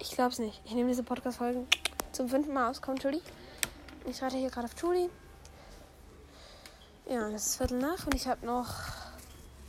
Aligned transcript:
Ich 0.00 0.12
glaube 0.12 0.30
es 0.30 0.38
nicht. 0.38 0.62
Ich 0.64 0.72
nehme 0.72 0.88
diese 0.88 1.02
Podcast-Folgen 1.02 1.66
zum 2.12 2.28
fünften 2.28 2.54
Mal 2.54 2.70
aus. 2.70 2.80
Komm, 2.80 2.96
Julie. 2.96 3.20
Ich 4.06 4.22
warte 4.22 4.38
hier 4.38 4.48
gerade 4.48 4.66
auf 4.66 4.80
Julie. 4.80 5.10
Ja, 7.06 7.28
es 7.28 7.48
ist 7.48 7.56
Viertel 7.56 7.78
nach 7.78 8.06
und 8.06 8.14
ich 8.14 8.26
habe 8.26 8.46
noch 8.46 8.72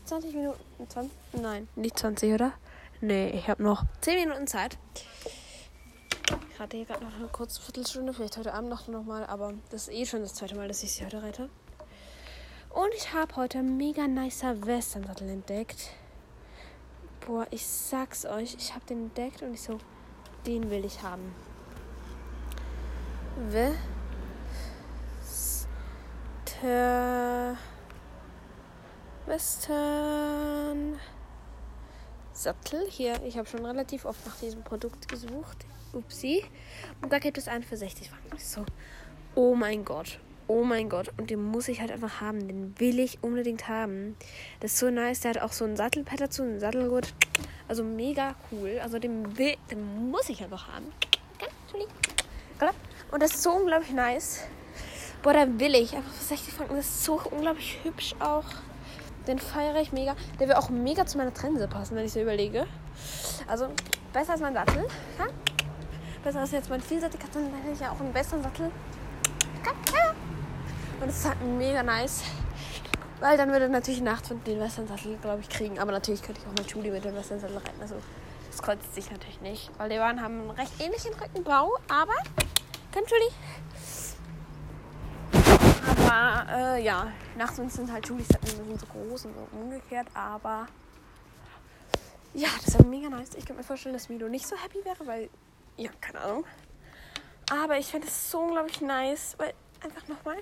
20 0.06 0.34
Minuten. 0.34 0.64
20? 0.88 1.12
Nein, 1.34 1.68
nicht 1.76 2.00
20, 2.00 2.34
oder? 2.34 2.54
Nee, 3.02 3.30
ich 3.32 3.50
habe 3.50 3.62
noch 3.62 3.84
10 4.00 4.20
Minuten 4.20 4.48
Zeit. 4.48 4.78
Ich 6.54 6.60
hatte 6.60 6.78
hier 6.78 6.86
gerade 6.86 7.04
noch 7.04 7.16
eine 7.16 7.28
kurze 7.28 7.62
Viertelstunde, 7.62 8.14
vielleicht 8.14 8.38
heute 8.38 8.54
Abend 8.54 8.70
noch, 8.70 8.88
noch 8.88 9.04
mal, 9.04 9.26
aber 9.26 9.54
das 9.70 9.90
ist 9.90 9.94
eh 9.94 10.06
schon 10.06 10.22
das 10.22 10.34
zweite 10.34 10.56
Mal, 10.56 10.70
dass 10.70 10.82
ich 10.82 10.94
sie 10.94 11.04
heute 11.04 11.22
reite. 11.22 11.50
Und 12.70 12.94
ich 12.96 13.12
habe 13.12 13.36
heute 13.36 13.64
mega 13.64 14.08
nicer 14.08 14.66
Western-Sattel 14.66 15.28
entdeckt. 15.28 15.90
Boah, 17.26 17.48
ich 17.52 17.68
sag's 17.68 18.26
euch, 18.26 18.56
ich 18.56 18.74
habe 18.74 18.86
den 18.86 19.08
entdeckt 19.08 19.42
und 19.42 19.56
ich 19.56 19.62
so, 19.62 19.78
den 20.46 20.70
will 20.70 20.86
ich 20.86 21.02
haben. 21.02 21.34
Wester 23.50 23.92
Western 29.26 31.00
Sattel. 32.34 32.86
Hier, 32.90 33.22
ich 33.24 33.38
habe 33.38 33.48
schon 33.48 33.66
relativ 33.66 34.06
oft 34.06 34.26
nach 34.26 34.38
diesem 34.38 34.64
Produkt 34.64 35.08
gesucht. 35.08 35.66
Upsi. 35.94 36.44
Und 37.02 37.12
da 37.12 37.20
gibt 37.20 37.38
es 37.38 37.48
einen 37.48 37.64
für 37.64 37.78
60 37.78 38.10
Franken. 38.10 38.38
So, 38.38 38.66
oh 39.36 39.56
mein 39.56 39.86
Gott. 39.86 40.20
Oh 40.48 40.64
mein 40.64 40.90
Gott. 40.90 41.12
Und 41.18 41.30
den 41.30 41.44
muss 41.44 41.68
ich 41.68 41.80
halt 41.80 41.92
einfach 41.92 42.20
haben. 42.20 42.48
Den 42.48 42.80
will 42.80 43.00
ich 43.00 43.24
unbedingt 43.24 43.68
haben. 43.68 44.18
Das 44.60 44.74
ist 44.74 44.80
so 44.80 44.90
nice. 44.90 45.22
Der 45.22 45.36
hat 45.36 45.42
auch 45.42 45.54
so 45.54 45.66
ein 45.66 45.78
Sattelpad 45.78 46.20
dazu, 46.20 46.44
ein 46.44 46.60
Sattelgurt. 46.60 47.14
Also 47.72 47.86
mega 47.86 48.36
cool. 48.52 48.82
Also 48.84 49.00
den, 49.00 49.38
will, 49.38 49.56
den 49.72 50.12
muss 50.12 50.28
ich 50.28 50.44
einfach 50.44 50.68
haben. 50.68 50.92
Und 53.10 53.24
das 53.24 53.32
ist 53.32 53.44
so 53.44 53.52
unglaublich 53.52 53.94
nice. 53.94 54.42
Boah, 55.24 55.32
da 55.32 55.48
will 55.48 55.76
ich. 55.76 55.96
Einfach 55.96 56.12
für 56.12 56.22
60 56.22 56.54
Franken. 56.54 56.76
Das 56.76 56.86
ist 56.86 57.06
so 57.06 57.22
unglaublich 57.32 57.80
hübsch 57.84 58.14
auch. 58.20 58.44
Den 59.26 59.40
feiere 59.40 59.80
ich 59.80 59.94
mega. 59.94 60.18
Der 60.38 60.50
will 60.50 60.56
auch 60.56 60.70
mega 60.70 61.06
zu 61.06 61.18
meiner 61.18 61.34
Trense 61.34 61.66
passen, 61.70 61.96
wenn 61.96 62.04
ich 62.04 62.12
so 62.12 62.20
überlege. 62.20 62.68
Also 63.48 63.68
besser 64.12 64.34
als 64.34 64.42
mein 64.42 64.54
Sattel. 64.54 64.86
Ja? 65.18 65.28
Besser 66.26 66.42
als 66.42 66.52
jetzt 66.52 66.70
mein 66.70 66.82
vielseitiger 66.82 67.26
Sattel. 67.28 67.44
Dann 67.44 67.62
hätte 67.62 67.72
ich 67.72 67.80
ja 67.80 67.94
auch 67.94 68.02
einen 68.02 68.12
besseren 68.12 68.44
Sattel. 68.44 68.70
Ja? 69.96 70.14
Und 71.00 71.08
es 71.08 71.20
ist 71.20 71.26
halt 71.26 71.42
mega 71.58 71.82
nice. 71.84 72.22
Weil 73.22 73.38
dann 73.38 73.52
würde 73.52 73.70
natürlich 73.70 74.02
nachts 74.02 74.30
den 74.30 74.60
Western-Sattel, 74.60 75.16
glaube 75.22 75.42
ich, 75.42 75.50
kriegen. 75.50 75.78
Aber 75.78 75.92
natürlich 75.92 76.24
könnte 76.24 76.42
ich 76.42 76.48
auch 76.48 76.54
mal 76.54 76.66
Julie 76.66 76.92
mit 76.92 77.06
dem 77.06 77.16
Western-Sattel 77.16 77.56
reiten. 77.56 77.80
Also 77.80 77.96
das 78.50 78.64
kreuzt 78.64 78.96
sich 78.96 79.12
natürlich 79.12 79.40
nicht. 79.42 79.70
Weil 79.78 79.90
die 79.90 79.98
beiden 79.98 80.20
haben 80.24 80.42
einen 80.42 80.50
recht 80.50 80.74
ähnlichen 80.82 81.14
Rückenbau. 81.14 81.78
Aber, 81.88 82.16
komm 82.92 83.04
Julie. 83.06 83.32
Aber 86.10 86.52
äh, 86.52 86.84
ja, 86.84 87.12
nachts 87.38 87.58
sind 87.58 87.92
halt 87.92 88.08
Julies 88.08 88.28
Sattel 88.28 88.50
sind 88.50 88.80
so 88.80 88.88
groß 88.88 89.26
und 89.26 89.36
so 89.36 89.48
umgekehrt. 89.56 90.08
Aber 90.16 90.66
ja, 92.34 92.50
das 92.66 92.74
ist 92.74 92.86
mega 92.88 93.08
nice. 93.08 93.36
Ich 93.38 93.46
kann 93.46 93.56
mir 93.56 93.64
vorstellen, 93.64 93.94
dass 93.94 94.10
Milo 94.10 94.30
nicht 94.30 94.48
so 94.48 94.56
happy 94.56 94.84
wäre, 94.84 95.06
weil, 95.06 95.30
ja, 95.78 95.92
keine 96.02 96.22
Ahnung. 96.22 96.46
Aber 97.52 97.78
ich 97.78 97.86
finde 97.86 98.08
es 98.08 98.32
so 98.32 98.40
unglaublich 98.40 98.82
nice, 98.82 99.36
weil 99.38 99.54
einfach 99.84 100.08
nochmal 100.08 100.38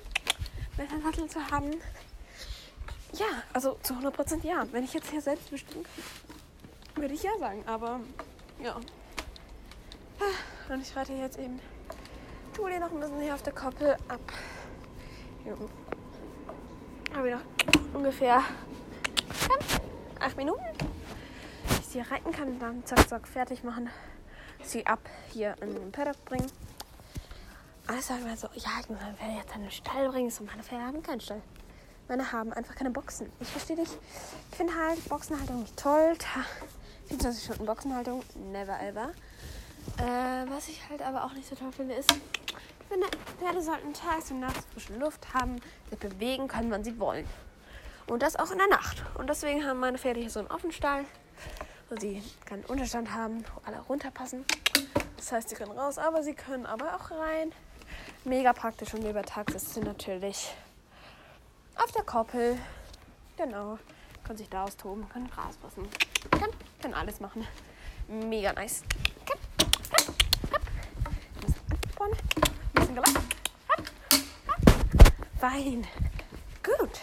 Sattel 1.04 1.28
zu 1.28 1.46
haben. 1.52 1.72
Ja, 3.20 3.44
also 3.54 3.78
zu 3.84 3.94
100% 3.94 4.46
ja. 4.46 4.66
Wenn 4.72 4.84
ich 4.84 4.94
jetzt 4.94 5.10
hier 5.12 5.22
selbst 5.22 5.52
bestimmen 5.52 5.84
könnte, 5.84 7.02
würde 7.02 7.14
ich 7.14 7.24
ja 7.24 7.32
sagen. 7.38 7.64
Aber 7.68 8.00
ja. 8.64 8.76
Und 10.70 10.82
ich 10.82 10.96
reite 10.96 11.14
jetzt 11.14 11.38
eben 11.38 11.60
Julie 12.58 12.80
noch 12.80 12.92
ein 12.92 13.00
bisschen 13.00 13.22
hier 13.22 13.36
auf 13.36 13.44
der 13.44 13.54
Koppel 13.54 13.96
ab. 14.08 14.20
Ja. 15.46 15.54
Habe 17.16 17.30
ich 17.30 17.36
noch 17.36 17.42
ungefähr 17.94 18.44
acht 20.20 20.38
Minuten. 20.38 20.64
Ich 21.80 21.88
sie 21.88 22.02
reiten 22.02 22.32
kann, 22.32 22.60
dann 22.60 22.86
zack, 22.86 23.08
zack, 23.08 23.28
fertig 23.28 23.64
machen. 23.64 23.90
Sie 24.64 24.86
ab 24.86 25.00
hier 25.32 25.56
in 25.62 25.74
den 25.74 25.92
Paddock 25.92 26.24
bringen 26.26 26.50
alle 27.90 28.02
sagen 28.02 28.24
mal 28.24 28.38
so, 28.38 28.48
ja, 28.54 28.70
ich 28.80 28.86
Pferde 28.86 29.34
jetzt 29.36 29.56
in 29.56 29.62
den 29.62 29.72
Stall 29.72 30.10
bringen. 30.10 30.30
So, 30.30 30.44
meine 30.44 30.62
Pferde 30.62 30.86
haben 30.86 31.02
keinen 31.02 31.22
Stall. 31.22 31.42
Meine 32.10 32.32
haben 32.32 32.52
einfach 32.54 32.74
keine 32.74 32.90
Boxen. 32.90 33.32
Ich 33.40 33.48
verstehe 33.48 33.76
dich. 33.76 33.90
Ich 34.50 34.58
finde 34.58 34.74
halt 34.76 35.08
Boxenhaltung 35.08 35.60
nicht 35.60 35.78
toll. 35.78 36.16
24 37.08 37.44
Stunden 37.44 37.68
Boxenhaltung, 37.68 38.24
never 38.52 38.82
ever. 38.82 39.12
Äh, 40.00 40.50
was 40.50 40.70
ich 40.70 40.82
halt 40.90 41.04
aber 41.04 41.24
auch 41.24 41.34
nicht 41.34 41.48
so 41.48 41.56
toll 41.56 41.72
finde, 41.72 41.94
ist, 41.94 42.12
ich 42.12 42.88
finde, 42.88 43.06
Pferde 43.38 43.62
sollten 43.62 43.94
tags 43.94 44.32
und 44.32 44.40
nachts 44.40 44.66
frische 44.74 44.96
Luft 44.96 45.36
haben, 45.36 45.58
sich 45.92 46.00
bewegen 46.00 46.48
können, 46.48 46.72
wann 46.72 46.84
sie 46.84 47.00
wollen. 47.00 47.28
Und 48.08 48.24
das 48.24 48.36
auch 48.38 48.50
in 48.50 48.58
der 48.58 48.70
Nacht. 48.70 49.04
Und 49.20 49.30
deswegen 49.30 49.64
haben 49.64 49.80
meine 49.80 50.00
Pferde 50.00 50.20
hier 50.20 50.32
so 50.32 50.40
einen 50.40 50.50
Offenstall, 50.50 51.06
wo 51.92 52.00
sie 52.00 52.24
keinen 52.46 52.66
Unterstand 52.66 53.14
haben, 53.14 53.46
wo 53.54 53.62
alle 53.68 53.82
runterpassen. 53.82 54.46
Das 55.16 55.32
heißt, 55.32 55.50
sie 55.50 55.56
können 55.56 55.78
raus, 55.78 56.00
aber 56.00 56.24
sie 56.24 56.34
können 56.34 56.66
aber 56.66 56.96
auch 56.96 57.12
rein. 57.12 57.52
Mega 58.26 58.52
praktisch 58.54 58.96
und 58.96 59.08
über 59.08 59.22
Tag 59.22 59.54
ist 59.54 59.76
sie 59.76 59.82
natürlich 59.82 60.56
auf 61.84 61.92
der 61.92 62.04
Koppel. 62.04 62.58
Genau. 63.38 63.80
Können 64.24 64.38
sich 64.38 64.50
da 64.50 64.66
austoben, 64.66 65.08
können 65.10 65.30
Gras 65.30 65.58
passen. 65.58 65.88
Können, 66.32 66.54
können 66.82 66.94
alles 66.94 67.20
machen. 67.20 67.48
Mega 68.08 68.54
nice. 68.54 68.84
Ein 72.00 72.12
bisschen 72.74 72.96
gelacht. 72.96 73.20
Wein. 75.40 75.88
Gut. 76.64 77.02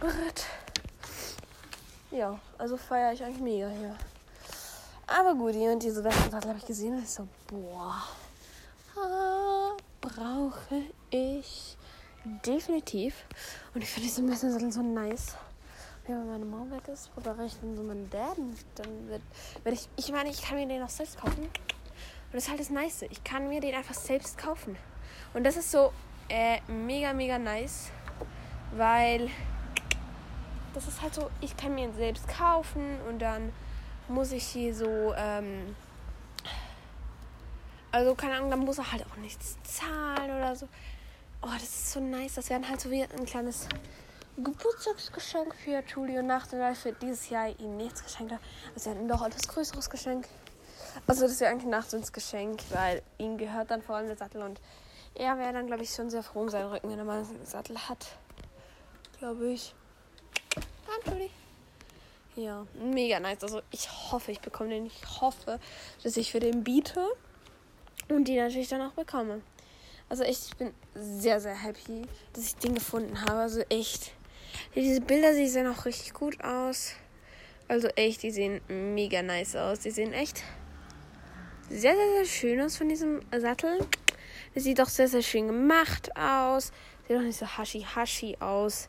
Gut. 0.00 0.44
Ja, 2.10 2.38
also 2.58 2.76
feiere 2.76 3.12
ich 3.12 3.22
eigentlich 3.22 3.40
mega 3.40 3.68
hier. 3.68 3.96
Aber 5.06 5.34
gut, 5.34 5.54
und 5.54 5.82
diese 5.82 6.02
Westensattel 6.02 6.48
habe 6.48 6.58
ich 6.58 6.66
gesehen 6.66 6.94
und 6.94 7.02
ich 7.02 7.10
so, 7.10 7.28
boah. 7.46 8.02
Ah, 8.96 9.76
brauche 10.00 10.82
ich 11.10 11.65
definitiv. 12.44 13.14
Und 13.74 13.82
ich 13.82 13.88
finde 13.88 14.08
diese 14.08 14.22
Messersattel 14.22 14.72
so 14.72 14.82
nice. 14.82 15.36
Ja, 16.08 16.14
wenn 16.14 16.26
meine 16.26 16.44
Mom 16.44 16.70
weg 16.70 16.86
ist 16.88 17.10
oder 17.16 17.36
ich 17.44 17.54
dann 17.60 17.76
so 17.76 17.82
meinen 17.82 18.08
Dad, 18.10 18.36
dann 18.76 19.08
wird, 19.08 19.22
wird 19.64 19.74
ich, 19.74 19.88
ich 19.96 20.12
meine, 20.12 20.30
ich 20.30 20.40
kann 20.40 20.56
mir 20.56 20.68
den 20.68 20.82
auch 20.82 20.88
selbst 20.88 21.18
kaufen. 21.18 21.42
Und 21.42 22.32
das 22.32 22.44
ist 22.44 22.50
halt 22.50 22.60
das 22.60 22.70
Nice. 22.70 23.02
Ich 23.10 23.24
kann 23.24 23.48
mir 23.48 23.60
den 23.60 23.74
einfach 23.74 23.94
selbst 23.94 24.38
kaufen. 24.38 24.76
Und 25.34 25.44
das 25.44 25.56
ist 25.56 25.70
so 25.70 25.92
äh, 26.28 26.60
mega, 26.70 27.12
mega 27.12 27.38
nice, 27.38 27.90
weil 28.72 29.30
das 30.74 30.86
ist 30.88 31.00
halt 31.00 31.14
so, 31.14 31.30
ich 31.40 31.56
kann 31.56 31.74
mir 31.74 31.84
ihn 31.84 31.94
selbst 31.94 32.28
kaufen 32.28 33.00
und 33.08 33.20
dann 33.20 33.52
muss 34.08 34.32
ich 34.32 34.44
hier 34.44 34.74
so, 34.74 35.14
ähm, 35.16 35.74
also 37.90 38.14
keine 38.14 38.36
Ahnung, 38.36 38.50
dann 38.50 38.60
muss 38.60 38.78
er 38.78 38.92
halt 38.92 39.04
auch 39.06 39.16
nichts 39.16 39.56
zahlen 39.62 40.30
oder 40.30 40.54
so. 40.54 40.68
Oh, 41.48 41.52
das 41.52 41.62
ist 41.62 41.92
so 41.92 42.00
nice. 42.00 42.34
Das 42.34 42.50
wäre 42.50 42.68
halt 42.68 42.80
so 42.80 42.90
wie 42.90 43.04
ein 43.04 43.24
kleines 43.24 43.68
Geburtstagsgeschenk 44.36 45.54
für 45.54 45.80
Julie 45.86 46.18
und 46.18 46.26
Nacht, 46.26 46.52
weil 46.52 46.74
für 46.74 46.90
dieses 46.90 47.30
Jahr 47.30 47.48
ihm 47.60 47.76
nichts 47.76 48.02
geschenkt 48.02 48.32
hat. 48.32 48.40
Das 48.74 48.86
wäre 48.86 48.96
ein 48.96 49.06
noch 49.06 49.24
etwas 49.24 49.46
größeres 49.46 49.88
Geschenk. 49.88 50.26
Also 51.06 51.22
das 51.22 51.38
wäre 51.38 51.52
eigentlich 51.52 51.70
Nacht 51.70 51.92
ins 51.92 52.12
Geschenk, 52.12 52.60
weil 52.70 53.00
ihm 53.18 53.38
gehört 53.38 53.70
dann 53.70 53.80
vor 53.80 53.94
allem 53.94 54.08
der 54.08 54.16
Sattel 54.16 54.42
und 54.42 54.60
er 55.14 55.38
wäre 55.38 55.52
dann, 55.52 55.68
glaube 55.68 55.84
ich, 55.84 55.90
schon 55.90 56.10
sehr 56.10 56.24
froh 56.24 56.40
um 56.40 56.48
seinen 56.48 56.68
Rücken, 56.68 56.90
wenn 56.90 56.98
er 56.98 57.04
mal 57.04 57.18
einen 57.18 57.46
Sattel 57.46 57.78
hat. 57.78 58.06
Glaube 59.20 59.52
ich. 59.52 59.72
Dann. 61.04 61.30
Ja, 62.34 62.66
mega 62.74 63.20
nice. 63.20 63.44
Also 63.44 63.62
ich 63.70 63.88
hoffe, 64.10 64.32
ich 64.32 64.40
bekomme 64.40 64.70
den. 64.70 64.86
Ich 64.86 65.20
hoffe, 65.20 65.60
dass 66.02 66.16
ich 66.16 66.32
für 66.32 66.40
den 66.40 66.64
biete 66.64 67.06
und 68.08 68.24
die 68.24 68.36
natürlich 68.36 68.68
dann 68.68 68.82
auch 68.82 68.92
bekomme. 68.92 69.42
Also 70.08 70.22
echt, 70.22 70.46
ich 70.46 70.56
bin 70.56 70.72
sehr, 70.94 71.40
sehr 71.40 71.54
happy, 71.54 72.02
dass 72.32 72.44
ich 72.44 72.56
den 72.56 72.74
gefunden 72.74 73.20
habe. 73.22 73.40
Also 73.40 73.60
echt. 73.68 74.12
Diese 74.74 75.00
Bilder, 75.00 75.34
die 75.34 75.48
sehen 75.48 75.66
auch 75.66 75.84
richtig 75.84 76.14
gut 76.14 76.42
aus. 76.42 76.92
Also 77.68 77.88
echt, 77.88 78.22
die 78.22 78.30
sehen 78.30 78.60
mega 78.68 79.22
nice 79.22 79.56
aus. 79.56 79.80
Die 79.80 79.90
sehen 79.90 80.12
echt 80.12 80.42
sehr, 81.68 81.94
sehr, 81.94 82.12
sehr 82.16 82.24
schön 82.24 82.60
aus 82.60 82.76
von 82.76 82.88
diesem 82.88 83.20
Sattel. 83.36 83.84
Das 84.54 84.64
sieht 84.64 84.80
auch 84.80 84.88
sehr, 84.88 85.08
sehr 85.08 85.22
schön 85.22 85.48
gemacht 85.48 86.16
aus. 86.16 86.72
Sieht 87.08 87.16
auch 87.16 87.22
nicht 87.22 87.38
so 87.38 87.46
hashi-hashi 87.46 88.36
aus. 88.40 88.88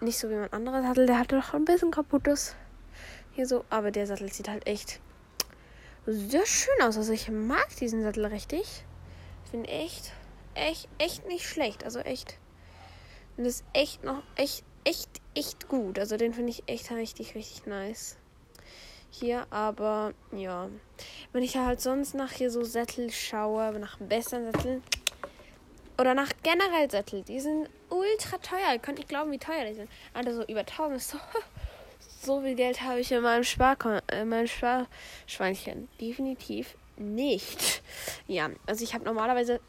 Nicht 0.00 0.18
so 0.18 0.30
wie 0.30 0.34
mein 0.34 0.52
anderer 0.52 0.82
Sattel, 0.82 1.06
der 1.06 1.18
hatte 1.18 1.36
doch 1.36 1.54
ein 1.54 1.64
bisschen 1.64 1.90
kaputtes. 1.90 2.56
Hier 3.34 3.46
so, 3.46 3.64
aber 3.70 3.90
der 3.90 4.06
Sattel 4.06 4.32
sieht 4.32 4.48
halt 4.48 4.66
echt 4.66 5.00
sehr 6.06 6.46
schön 6.46 6.82
aus. 6.82 6.96
Also 6.96 7.12
ich 7.12 7.30
mag 7.30 7.68
diesen 7.76 8.02
Sattel 8.02 8.26
richtig. 8.26 8.84
Ich 9.44 9.50
finde 9.50 9.68
echt, 9.68 10.12
echt, 10.54 10.88
echt 10.98 11.26
nicht 11.26 11.46
schlecht. 11.46 11.84
Also 11.84 12.00
echt. 12.00 12.38
Und 13.36 13.44
ist 13.46 13.64
echt 13.72 14.04
noch, 14.04 14.22
echt, 14.36 14.64
echt, 14.84 15.08
echt 15.34 15.68
gut. 15.68 15.98
Also 15.98 16.16
den 16.16 16.34
finde 16.34 16.50
ich 16.50 16.62
echt 16.66 16.90
richtig, 16.90 17.34
richtig 17.34 17.66
nice. 17.66 18.16
hier, 19.10 19.46
aber 19.50 20.14
ja. 20.32 20.68
Wenn 21.32 21.42
ich 21.42 21.56
halt 21.56 21.80
sonst 21.80 22.14
nach 22.14 22.32
hier 22.32 22.50
so 22.50 22.64
Sättel 22.64 23.10
schaue, 23.10 23.78
nach 23.78 23.98
besseren 23.98 24.50
Sätteln 24.50 24.82
oder 25.98 26.14
nach 26.14 26.30
generell 26.42 26.90
Sättel, 26.90 27.22
die 27.22 27.40
sind 27.40 27.68
ultra 27.90 28.38
teuer. 28.38 28.72
Ihr 28.72 28.78
könnt 28.78 28.98
nicht 28.98 29.08
glauben, 29.08 29.30
wie 29.30 29.38
teuer 29.38 29.66
die 29.66 29.74
sind. 29.74 29.90
Alter, 30.14 30.34
so 30.34 30.42
über 30.44 30.60
1000 30.60 31.02
so, 31.02 31.18
so 32.22 32.40
viel 32.40 32.54
Geld 32.54 32.80
habe 32.80 33.00
ich 33.00 33.12
in 33.12 33.22
meinem, 33.22 33.44
Sparkon 33.44 34.00
in 34.10 34.28
meinem 34.28 34.46
Sparschweinchen. 34.46 35.88
Definitiv 36.00 36.74
nicht. 36.96 37.82
Ja, 38.26 38.50
also 38.66 38.84
ich 38.84 38.94
habe 38.94 39.04
normalerweise 39.04 39.60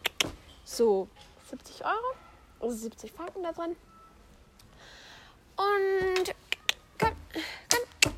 so 0.64 1.08
70 1.50 1.86
Euro, 1.86 2.16
also 2.60 2.76
70 2.76 3.12
Franken 3.12 3.44
da 3.44 3.52
drin. 3.52 3.76
Und 5.56 6.36
kann, 6.98 7.14
kann. 7.70 8.14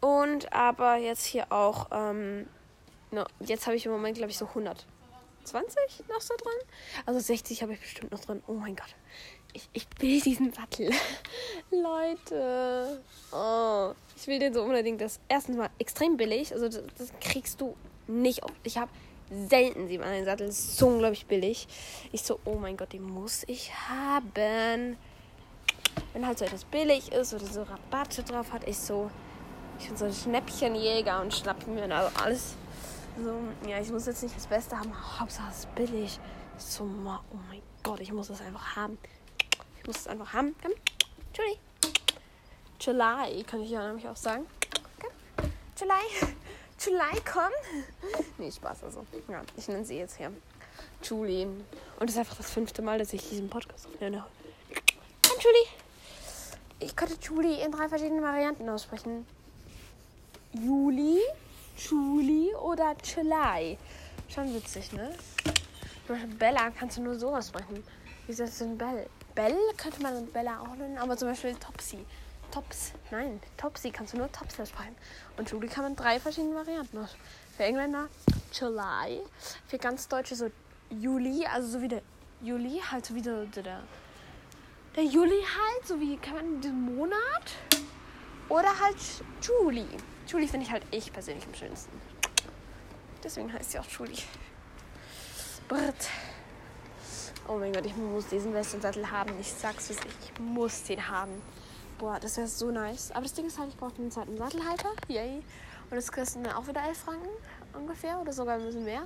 Und 0.00 0.52
aber 0.52 0.96
jetzt 0.96 1.24
hier 1.24 1.50
auch, 1.50 1.88
ähm, 1.90 2.46
no, 3.10 3.24
jetzt 3.40 3.66
habe 3.66 3.76
ich 3.76 3.86
im 3.86 3.92
Moment, 3.92 4.16
glaube 4.16 4.30
ich, 4.30 4.38
so 4.38 4.46
120 4.46 4.86
noch 6.08 6.20
so 6.20 6.34
drin. 6.36 6.68
Also 7.06 7.20
60 7.20 7.62
habe 7.62 7.74
ich 7.74 7.80
bestimmt 7.80 8.12
noch 8.12 8.20
drin. 8.20 8.42
Oh 8.46 8.52
mein 8.52 8.76
Gott. 8.76 8.94
Ich, 9.52 9.68
ich 9.72 9.86
will 10.00 10.20
diesen 10.20 10.52
Sattel. 10.52 10.90
Leute. 11.70 13.02
Oh, 13.32 13.94
ich 14.16 14.26
will 14.26 14.38
den 14.38 14.52
so 14.52 14.62
unbedingt. 14.62 15.00
Das 15.00 15.18
erstens 15.28 15.56
mal 15.56 15.70
extrem 15.78 16.16
billig. 16.16 16.52
Also 16.52 16.68
das, 16.68 16.82
das 16.98 17.12
kriegst 17.20 17.60
du 17.60 17.74
nicht 18.06 18.42
auf. 18.42 18.52
Ich 18.64 18.76
habe 18.76 18.90
selten 19.30 19.88
sieht 19.88 20.00
man 20.00 20.10
den 20.10 20.24
Sattel. 20.24 20.48
Ist 20.48 20.76
so 20.76 20.88
unglaublich 20.88 21.26
billig. 21.26 21.66
Ich 22.12 22.22
so, 22.22 22.40
oh 22.44 22.56
mein 22.56 22.76
Gott, 22.76 22.92
den 22.92 23.02
muss 23.02 23.44
ich 23.46 23.72
haben. 23.88 24.96
Wenn 26.12 26.26
halt 26.26 26.38
so 26.38 26.44
etwas 26.44 26.64
billig 26.64 27.12
ist 27.12 27.34
oder 27.34 27.46
so 27.46 27.62
Rabatte 27.62 28.22
drauf 28.22 28.52
hat, 28.52 28.66
ich 28.68 28.78
so, 28.78 29.10
ich 29.78 29.88
bin 29.88 29.96
so 29.96 30.06
ein 30.06 30.12
Schnäppchenjäger 30.12 31.20
und 31.20 31.34
schnapp 31.34 31.66
mir 31.66 31.82
also 31.94 32.16
alles. 32.22 32.54
So, 33.22 33.68
ja, 33.68 33.80
ich 33.80 33.90
muss 33.90 34.06
jetzt 34.06 34.22
nicht 34.22 34.36
das 34.36 34.46
Beste 34.46 34.78
haben, 34.78 34.92
Hauptsache 35.18 35.50
es 35.50 35.60
ist 35.60 35.74
billig. 35.74 36.18
So, 36.58 36.84
oh 36.84 37.36
mein 37.48 37.62
Gott, 37.82 38.00
ich 38.00 38.12
muss 38.12 38.28
das 38.28 38.40
einfach 38.40 38.76
haben. 38.76 38.98
Ich 39.78 39.86
muss 39.86 39.96
es 40.00 40.06
einfach 40.06 40.32
haben. 40.32 40.54
Komm, 40.62 40.72
Julie. 41.34 41.58
July 42.78 43.42
kann 43.44 43.62
ich 43.62 43.70
ja 43.70 43.86
nämlich 43.86 44.06
auch 44.06 44.16
sagen. 44.16 44.46
Komm, 45.00 45.50
July. 45.78 46.34
July, 46.86 47.20
komm. 47.24 47.50
Nee, 48.38 48.50
Spaß 48.50 48.84
also. 48.84 49.04
Ja, 49.28 49.42
ich 49.56 49.66
nenne 49.68 49.84
sie 49.84 49.98
jetzt 49.98 50.16
hier 50.16 50.32
Julie. 51.02 51.46
Und 51.46 51.64
das 52.00 52.10
ist 52.10 52.18
einfach 52.18 52.36
das 52.36 52.50
fünfte 52.50 52.80
Mal, 52.82 52.98
dass 52.98 53.12
ich 53.12 53.28
diesen 53.28 53.48
Podcast 53.50 53.88
nenne. 54.00 54.24
Komm, 55.26 55.36
Julie. 55.40 55.66
Ich 56.78 56.94
könnte 56.94 57.16
Julie 57.20 57.64
in 57.64 57.72
drei 57.72 57.88
verschiedenen 57.88 58.22
Varianten 58.22 58.68
aussprechen. 58.68 59.26
Juli, 60.52 61.20
Julie 61.76 62.56
oder 62.56 62.94
July. 63.02 63.78
Schon 64.28 64.54
witzig, 64.54 64.92
ne? 64.92 65.14
Bella 66.38 66.70
kannst 66.70 66.98
du 66.98 67.02
nur 67.02 67.18
sowas 67.18 67.48
sprechen. 67.48 67.82
Wie 68.26 68.32
ist 68.32 68.40
das 68.40 68.58
denn 68.58 68.78
Bell? 68.78 69.08
Bell 69.34 69.56
könnte 69.76 70.02
man 70.02 70.26
Bella 70.28 70.60
auch 70.60 70.76
nennen, 70.76 70.98
aber 70.98 71.16
zum 71.16 71.28
Beispiel 71.28 71.54
Topsy. 71.54 72.04
Tops. 72.50 72.92
Nein, 73.10 73.40
Topsy 73.56 73.90
kannst 73.90 74.12
du 74.12 74.18
nur 74.18 74.30
Tops 74.32 74.54
sprechen. 74.54 74.96
Und 75.36 75.50
Julie 75.50 75.68
kann 75.68 75.84
man 75.84 75.96
drei 75.96 76.18
verschiedene 76.20 76.54
Varianten 76.54 76.98
aus. 76.98 77.16
Für 77.56 77.64
Engländer 77.64 78.08
July. 78.52 79.20
Für 79.66 79.78
ganz 79.78 80.08
Deutsche 80.08 80.36
so 80.36 80.50
Juli, 80.90 81.46
also 81.46 81.68
so 81.68 81.80
wie 81.82 81.88
der 81.88 82.02
Juli, 82.42 82.80
halt 82.90 83.06
so 83.06 83.14
wie 83.14 83.22
der, 83.22 83.46
der, 83.46 83.82
der 84.94 85.04
Juli 85.04 85.40
halt, 85.42 85.86
so 85.86 85.98
wie 86.00 86.16
kann 86.16 86.34
man 86.34 86.60
den 86.60 86.96
Monat. 86.96 87.52
Oder 88.48 88.68
halt 88.80 88.96
Julie. 89.42 89.86
Julie 90.26 90.48
finde 90.48 90.66
ich 90.66 90.72
halt 90.72 90.84
ich 90.90 91.12
persönlich 91.12 91.44
am 91.46 91.54
schönsten. 91.54 92.00
Deswegen 93.22 93.52
heißt 93.52 93.72
sie 93.72 93.78
auch 93.78 93.88
Julie. 93.88 94.22
Brrt. 95.68 96.08
Oh 97.48 97.58
mein 97.58 97.72
Gott, 97.72 97.86
ich 97.86 97.96
muss 97.96 98.26
diesen 98.28 98.52
Western-Sattel 98.54 99.10
haben. 99.10 99.32
Ich 99.40 99.52
sag's 99.52 99.90
es, 99.90 99.98
ich 99.98 100.40
muss 100.40 100.84
den 100.84 101.08
haben. 101.08 101.42
Boah, 101.98 102.18
das 102.20 102.36
wäre 102.36 102.46
so 102.46 102.70
nice. 102.70 103.10
Aber 103.12 103.22
das 103.22 103.32
Ding 103.32 103.46
ist 103.46 103.58
halt, 103.58 103.70
ich 103.70 103.76
brauche 103.76 103.92
den 103.92 104.10
zweiten 104.10 104.36
Sattelhalter. 104.36 104.90
Yay. 105.08 105.42
Und 105.90 105.96
das 105.96 106.12
kostet 106.12 106.42
mir 106.42 106.56
auch 106.56 106.66
wieder 106.66 106.82
11 106.86 106.98
Franken 106.98 107.28
ungefähr 107.72 108.20
oder 108.20 108.32
sogar 108.32 108.56
ein 108.56 108.64
bisschen 108.64 108.84
mehr. 108.84 109.02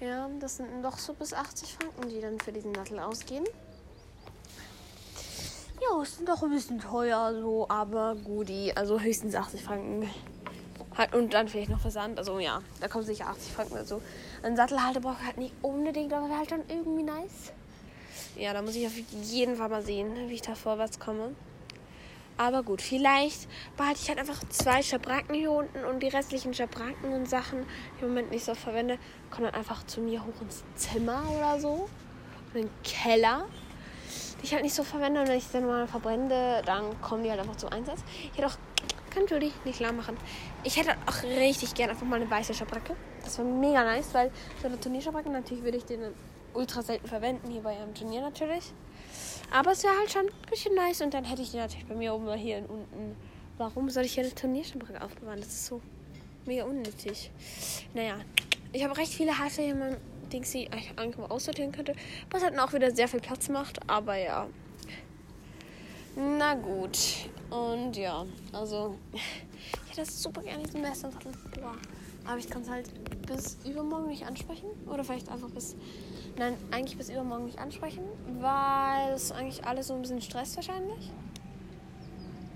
Ja, 0.00 0.28
das 0.40 0.56
sind 0.56 0.82
doch 0.82 0.98
so 0.98 1.12
bis 1.14 1.32
80 1.32 1.74
Franken, 1.74 2.08
die 2.08 2.20
dann 2.20 2.40
für 2.40 2.52
diesen 2.52 2.74
Sattel 2.74 2.98
ausgehen. 2.98 3.44
Ja, 5.80 6.02
ist 6.02 6.20
doch 6.26 6.42
ein 6.42 6.50
bisschen 6.50 6.80
teuer 6.80 7.32
so, 7.40 7.66
aber 7.68 8.16
Goodie. 8.16 8.72
Also 8.74 9.00
höchstens 9.00 9.34
80 9.34 9.62
Franken. 9.62 10.10
Und 11.12 11.34
dann 11.34 11.46
vielleicht 11.46 11.70
noch 11.70 11.80
Versand. 11.80 12.18
Also 12.18 12.40
ja, 12.40 12.60
da 12.80 12.88
kommen 12.88 13.04
sicher 13.04 13.28
80 13.28 13.52
Franken 13.52 13.74
dazu. 13.76 14.02
Ein 14.42 14.56
Sattelhalter 14.56 14.98
brauche 15.00 15.18
ich 15.20 15.26
halt 15.26 15.38
nicht 15.38 15.54
unbedingt, 15.62 16.12
aber 16.12 16.28
wäre 16.28 16.38
halt 16.38 16.50
dann 16.50 16.62
irgendwie 16.68 17.04
nice. 17.04 17.52
Ja, 18.36 18.52
da 18.52 18.62
muss 18.62 18.74
ich 18.74 18.86
auf 18.86 18.96
jeden 18.96 19.56
Fall 19.56 19.68
mal 19.68 19.82
sehen, 19.82 20.28
wie 20.28 20.34
ich 20.34 20.42
da 20.42 20.56
vorwärts 20.56 20.98
komme. 20.98 21.34
Aber 22.38 22.62
gut, 22.62 22.80
vielleicht 22.80 23.48
behalte 23.76 23.98
ich 24.00 24.08
halt 24.08 24.20
einfach 24.20 24.38
zwei 24.48 24.80
Schabracken 24.80 25.34
hier 25.34 25.50
unten 25.50 25.84
und 25.84 26.00
die 26.00 26.08
restlichen 26.08 26.54
Schabracken 26.54 27.12
und 27.12 27.28
Sachen, 27.28 27.62
die 27.62 27.96
ich 27.96 28.02
im 28.02 28.08
Moment 28.08 28.30
nicht 28.30 28.44
so 28.44 28.54
verwende, 28.54 28.96
kommen 29.30 29.46
dann 29.46 29.54
einfach 29.54 29.84
zu 29.86 30.00
mir 30.00 30.24
hoch 30.24 30.40
ins 30.40 30.62
Zimmer 30.76 31.24
oder 31.36 31.58
so. 31.58 31.90
In 32.54 32.62
den 32.62 32.70
Keller. 32.84 33.46
Die 34.40 34.44
ich 34.44 34.52
halt 34.52 34.62
nicht 34.62 34.74
so 34.74 34.84
verwende 34.84 35.20
und 35.20 35.28
wenn 35.28 35.36
ich 35.36 35.44
sie 35.44 35.54
dann 35.54 35.66
mal 35.66 35.88
verbrenne, 35.88 36.62
dann 36.64 37.00
kommen 37.02 37.24
die 37.24 37.30
halt 37.30 37.40
einfach 37.40 37.56
zum 37.56 37.72
Einsatz. 37.72 38.04
Ich 38.32 38.38
hätte 38.38 38.46
auch, 38.46 38.56
kann 39.10 39.26
Judy 39.26 39.52
nicht 39.64 39.78
klar 39.78 39.92
machen. 39.92 40.16
Ich 40.62 40.76
hätte 40.76 40.92
auch 41.06 41.22
richtig 41.24 41.74
gerne 41.74 41.92
einfach 41.92 42.06
mal 42.06 42.20
eine 42.20 42.30
weiße 42.30 42.54
Schabracke. 42.54 42.94
Das 43.28 43.36
wäre 43.36 43.46
mega 43.46 43.84
nice, 43.84 44.14
weil 44.14 44.30
so 44.62 44.68
eine 44.68 44.80
Turnierschabracke, 44.80 45.28
natürlich 45.28 45.62
würde 45.62 45.76
ich 45.76 45.84
den 45.84 46.00
ultra 46.54 46.80
selten 46.80 47.06
verwenden, 47.06 47.50
hier 47.50 47.60
bei 47.60 47.76
einem 47.76 47.94
Turnier 47.94 48.22
natürlich. 48.22 48.72
Aber 49.50 49.72
es 49.72 49.84
wäre 49.84 49.98
halt 49.98 50.10
schon 50.10 50.24
ein 50.24 50.50
bisschen 50.50 50.74
nice 50.74 51.02
und 51.02 51.12
dann 51.12 51.24
hätte 51.24 51.42
ich 51.42 51.50
die 51.50 51.58
natürlich 51.58 51.86
bei 51.86 51.94
mir 51.94 52.14
oben 52.14 52.32
hier 52.32 52.64
unten. 52.66 53.16
Warum 53.58 53.90
soll 53.90 54.06
ich 54.06 54.14
hier 54.14 54.24
eine 54.24 54.34
Turnierschirmbrücke 54.34 55.02
aufbewahren? 55.02 55.40
Das 55.40 55.48
ist 55.48 55.66
so 55.66 55.82
mega 56.46 56.64
unnötig. 56.64 57.30
Naja, 57.92 58.14
ich 58.72 58.82
habe 58.82 58.96
recht 58.96 59.12
viele 59.12 59.38
Haare 59.38 59.50
hier 59.50 59.72
in 59.72 59.78
meinem 59.78 59.96
Dings, 60.32 60.52
die 60.52 60.62
ich 60.64 60.70
eigentlich 60.96 61.18
mal 61.18 61.26
aussortieren 61.26 61.70
könnte. 61.70 61.94
Was 62.30 62.42
halt 62.42 62.58
auch 62.58 62.72
wieder 62.72 62.94
sehr 62.94 63.08
viel 63.08 63.20
Platz 63.20 63.50
macht, 63.50 63.78
aber 63.90 64.16
ja. 64.16 64.46
Na 66.16 66.54
gut. 66.54 66.98
Und 67.50 67.94
ja, 67.94 68.24
also 68.54 68.96
ich 69.12 69.90
hätte 69.90 70.00
das 70.00 70.22
super 70.22 70.40
gerne 70.40 70.62
diesen 70.62 70.80
Messensattel. 70.80 71.32
Boah. 71.60 71.76
Aber 72.26 72.38
ich 72.38 72.48
kann 72.48 72.62
es 72.62 72.68
halt 72.68 72.90
bis 73.26 73.58
übermorgen 73.64 74.08
nicht 74.08 74.26
ansprechen. 74.26 74.66
Oder 74.86 75.04
vielleicht 75.04 75.30
einfach 75.30 75.50
bis 75.50 75.76
Nein, 76.38 76.56
eigentlich 76.70 76.96
bis 76.96 77.10
übermorgen 77.10 77.46
nicht 77.46 77.58
ansprechen, 77.58 78.04
weil 78.40 79.12
es 79.12 79.32
eigentlich 79.32 79.64
alles 79.64 79.88
so 79.88 79.94
ein 79.94 80.02
bisschen 80.02 80.22
Stress 80.22 80.54
wahrscheinlich. 80.54 81.10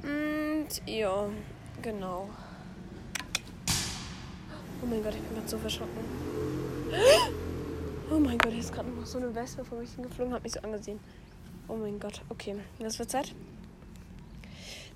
Und 0.04 0.68
ja, 0.86 1.28
genau. 1.82 2.30
Oh 4.80 4.86
mein 4.86 5.02
Gott, 5.02 5.14
ich 5.16 5.20
bin 5.20 5.34
gerade 5.34 5.48
so 5.48 5.58
verschrocken. 5.58 5.98
Oh 8.08 8.18
mein 8.20 8.38
Gott, 8.38 8.52
hier 8.52 8.60
ist 8.60 8.72
gerade 8.72 8.88
noch 8.88 9.04
so 9.04 9.18
eine 9.18 9.34
Wespe 9.34 9.64
vor 9.64 9.78
mich 9.78 9.90
hingeflogen, 9.94 10.32
hat 10.32 10.44
mich 10.44 10.52
so 10.52 10.60
angesehen. 10.60 11.00
Oh 11.66 11.74
mein 11.74 11.98
Gott, 11.98 12.22
okay, 12.28 12.54
was 12.78 13.00
wird 13.00 13.10
Zeit? 13.10 13.34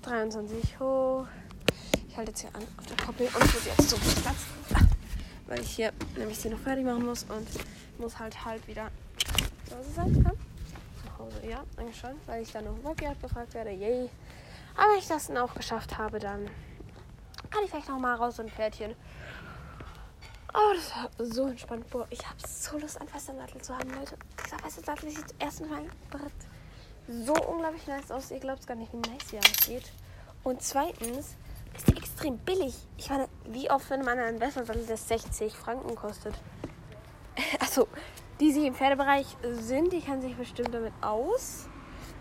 23 0.03 0.79
hoch. 0.79 1.27
Halte 2.17 2.31
jetzt 2.31 2.41
hier 2.41 2.55
an 2.55 2.63
auf 2.77 2.85
der 2.87 2.97
Koppel 2.97 3.27
und 3.27 3.39
muss 3.39 3.65
jetzt 3.65 3.89
so 3.89 3.95
Platz. 3.95 4.37
Weil 5.45 5.61
ich 5.61 5.75
hier 5.75 5.93
nämlich 6.17 6.39
sie 6.39 6.49
noch 6.49 6.57
fertig 6.59 6.83
machen 6.83 7.05
muss 7.05 7.23
und 7.29 7.47
muss 7.99 8.17
halt 8.17 8.43
halt 8.43 8.67
wieder 8.67 8.89
zu 9.69 9.77
Hause 9.77 9.89
sein 9.95 10.23
kann. 10.23 10.33
Zu 10.33 11.19
Hause, 11.19 11.47
ja, 11.47 11.63
eigentlich 11.77 11.99
schon, 11.99 12.15
weil 12.25 12.41
ich 12.41 12.51
dann 12.51 12.65
noch 12.65 12.83
Workout 12.83 13.21
gefragt 13.21 13.53
werde. 13.53 13.69
Yay. 13.69 14.09
Aber 14.75 14.91
wenn 14.91 14.97
ich 14.99 15.07
das 15.07 15.27
dann 15.27 15.37
auch 15.37 15.53
geschafft 15.53 15.95
habe, 15.99 16.17
dann 16.17 16.49
kann 17.51 17.63
ich 17.63 17.69
vielleicht 17.69 17.87
noch 17.87 17.99
mal 17.99 18.15
raus 18.15 18.39
und 18.39 18.49
Pferdchen. 18.49 18.95
Oh, 20.55 20.73
das 20.73 20.95
war 20.95 21.25
so 21.25 21.47
entspannt. 21.47 21.87
Boah, 21.91 22.07
ich 22.09 22.27
habe 22.27 22.37
so 22.47 22.79
Lust, 22.79 22.99
einen 22.99 23.09
Festernattel 23.09 23.61
zu 23.61 23.77
haben, 23.77 23.91
Leute. 23.91 24.17
Dieser 24.43 24.57
Festernattel 24.57 25.11
sieht 25.11 25.35
erstens 25.37 25.69
mal 25.69 25.83
so 27.07 27.33
unglaublich 27.45 27.85
nice 27.85 28.09
aus. 28.09 28.31
Ihr 28.31 28.39
glaubt 28.39 28.65
gar 28.65 28.75
nicht, 28.75 28.91
wie 28.91 28.97
nice 28.97 29.29
sie 29.29 29.37
aussieht. 29.37 29.91
Und 30.43 30.63
zweitens 30.63 31.35
ist 31.75 31.87
die 31.87 31.97
extrem 31.97 32.37
billig. 32.39 32.75
Ich 32.97 33.09
meine, 33.09 33.27
wie 33.45 33.69
oft, 33.69 33.89
wenn 33.89 34.03
man 34.03 34.19
einen 34.19 34.39
Festernattel, 34.39 34.85
das 34.85 35.07
60 35.07 35.53
Franken 35.53 35.95
kostet. 35.95 36.33
also 37.59 37.87
die, 38.39 38.53
die 38.53 38.67
im 38.67 38.75
Pferdebereich 38.75 39.25
sind, 39.59 39.91
die 39.91 40.01
kennen 40.01 40.21
sich 40.21 40.35
bestimmt 40.35 40.73
damit 40.73 40.93
aus. 41.01 41.67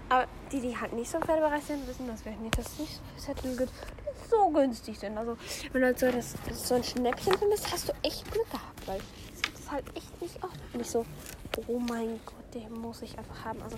Aber 0.09 0.27
die, 0.53 0.61
die 0.61 0.77
halt 0.77 0.93
nicht 0.93 1.11
so 1.11 1.19
im 1.19 1.25
Pferdebereich 1.25 1.65
sind, 1.65 1.87
wissen 1.89 2.07
das 2.07 2.23
vielleicht 2.23 2.41
nicht, 2.41 2.57
dass 2.57 2.67
es 2.67 2.79
nicht 2.79 2.95
so 2.95 3.03
viel 3.13 3.23
Sättel 3.23 3.57
gibt, 3.57 3.73
die 3.73 4.29
so 4.29 4.49
günstig 4.51 4.99
sind. 4.99 5.19
Also, 5.19 5.37
wenn 5.73 5.81
du 5.81 5.87
halt 5.89 5.99
so, 5.99 6.11
das, 6.11 6.35
so 6.53 6.75
ein 6.75 6.85
Schnäppchen 6.85 7.37
findest, 7.37 7.73
hast 7.73 7.89
du 7.89 7.93
echt 8.03 8.31
Glück 8.31 8.49
gehabt, 8.51 8.87
weil 8.87 9.01
es 9.35 9.43
gibt 9.43 9.59
es 9.59 9.71
halt 9.71 9.85
echt 9.97 10.23
nicht 10.23 10.43
oft. 10.45 10.59
Ich 10.79 10.91
so, 10.91 11.05
oh 11.67 11.79
mein 11.79 12.21
Gott, 12.25 12.55
den 12.55 12.73
muss 12.81 13.03
ich 13.03 13.19
einfach 13.19 13.45
haben. 13.45 13.61
Also, 13.63 13.77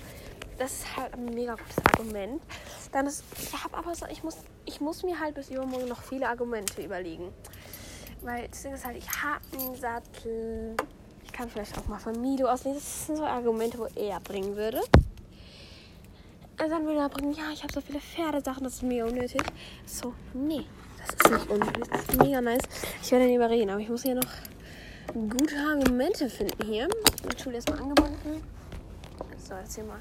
das 0.59 0.73
ist 0.73 0.97
halt 0.97 1.15
ein 1.15 1.27
mega 1.27 1.55
gutes 1.55 1.79
Argument. 1.93 2.43
Dann 2.93 3.07
ist, 3.07 3.25
ich 3.41 3.53
habe 3.53 3.77
aber 3.77 3.95
so, 3.95 4.07
ich 4.07 4.23
muss, 4.23 4.37
ich 4.65 4.81
muss 4.81 5.03
mir 5.03 5.19
halt 5.19 5.35
bis 5.35 5.51
übermorgen 5.51 5.89
noch 5.89 6.03
viele 6.03 6.29
Argumente 6.29 6.83
überlegen. 6.83 7.33
Weil 8.23 8.49
das 8.49 8.63
Ding 8.63 8.75
ist 8.75 8.85
halt, 8.85 8.97
ich 8.97 9.09
habe 9.09 9.45
einen 9.53 9.77
Sattel. 9.77 10.77
Ich 11.25 11.33
kann 11.33 11.49
vielleicht 11.49 11.79
auch 11.79 11.87
mal 11.87 11.99
von 11.99 12.21
Mido 12.21 12.49
auslesen. 12.49 12.81
Das 12.81 13.07
sind 13.07 13.17
so 13.17 13.25
Argumente, 13.25 13.79
wo 13.79 13.87
er 13.95 14.19
bringen 14.21 14.57
würde. 14.57 14.81
Also 16.57 16.75
dann 16.75 16.85
würde 16.87 17.01
er 17.01 17.09
bringen, 17.09 17.33
ja, 17.35 17.51
ich 17.53 17.63
habe 17.63 17.73
so 17.73 17.81
viele 17.81 18.01
Pferdesachen, 18.01 18.65
das 18.65 18.75
ist 18.75 18.83
mega 18.83 19.05
unnötig. 19.05 19.41
So, 19.87 20.13
nee, 20.35 20.67
das 20.99 21.15
ist 21.15 21.31
nicht 21.31 21.51
unnötig. 21.51 21.85
Das 21.89 22.01
ist 22.01 22.17
mega 22.21 22.41
nice. 22.41 22.63
Ich 23.01 23.13
werde 23.13 23.29
ihn 23.29 23.37
überreden, 23.37 23.71
aber 23.71 23.81
ich 23.81 23.89
muss 23.89 24.03
hier 24.03 24.17
noch 24.17 24.29
gute 25.15 25.57
Argumente 25.57 26.29
finden 26.29 26.67
hier. 26.67 26.89
Die 27.33 27.41
Schule 27.41 27.59
ist 27.59 27.71
mal 27.71 27.79
angebunden. 27.79 28.43
So, 29.39 29.55
jetzt 29.55 29.77
hier 29.77 29.85
mal 29.85 30.01